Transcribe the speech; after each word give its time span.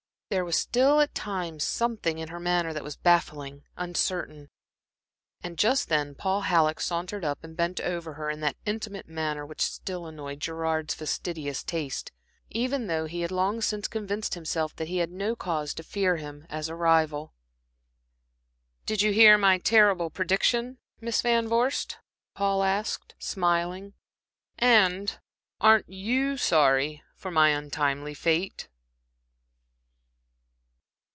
There 0.33 0.45
was 0.45 0.55
still 0.55 1.01
at 1.01 1.13
times 1.13 1.61
something 1.65 2.17
in 2.17 2.29
her 2.29 2.39
manner 2.39 2.71
that 2.71 2.85
was 2.85 2.95
baffling, 2.95 3.63
uncertain. 3.75 4.49
And 5.43 5.57
just 5.57 5.89
then 5.89 6.15
Paul 6.15 6.43
Halleck 6.43 6.79
sauntered 6.79 7.25
up 7.25 7.43
and 7.43 7.57
bent 7.57 7.81
over 7.81 8.13
her 8.13 8.29
in 8.29 8.39
that 8.39 8.55
intimate 8.65 9.09
manner 9.09 9.45
which 9.45 9.59
still 9.61 10.05
annoyed 10.05 10.39
Gerard's 10.39 10.93
fastidious 10.93 11.65
taste, 11.65 12.13
even 12.49 12.87
though 12.87 13.07
he 13.07 13.19
had 13.23 13.31
long 13.31 13.59
since 13.59 13.89
convinced 13.89 14.35
himself 14.35 14.73
that 14.77 14.87
he 14.87 14.99
had 14.99 15.11
no 15.11 15.35
cause 15.35 15.73
to 15.73 15.83
fear 15.83 16.15
him 16.15 16.45
as 16.49 16.69
a 16.69 16.75
rival. 16.75 17.33
"Did 18.85 19.01
you 19.01 19.11
hear 19.11 19.37
's 19.37 19.61
terrible 19.65 20.09
prediction, 20.09 20.77
Miss 21.01 21.21
Van 21.21 21.49
Vorst?" 21.49 21.97
Paul 22.35 22.63
asked, 22.63 23.15
smiling, 23.19 23.95
"and 24.57 25.19
aren't 25.59 25.89
you 25.89 26.37
sorry 26.37 27.03
for 27.17 27.31
my 27.31 27.49
untimely 27.49 28.13
fate?" 28.13 28.69